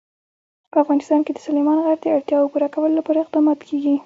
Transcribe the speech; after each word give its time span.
په 0.71 0.77
افغانستان 0.83 1.19
کې 1.23 1.31
د 1.33 1.39
سلیمان 1.47 1.77
غر 1.85 1.97
د 2.01 2.05
اړتیاوو 2.15 2.51
پوره 2.53 2.67
کولو 2.73 2.97
لپاره 2.99 3.19
اقدامات 3.21 3.59
کېږي. 3.69 3.93